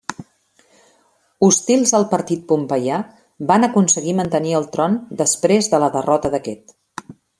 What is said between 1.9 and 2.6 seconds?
al partit